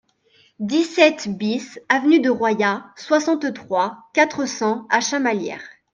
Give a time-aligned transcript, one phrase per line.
[0.59, 5.61] dix-sept BIS avenue de Royat, soixante-trois, quatre cents à Chamalières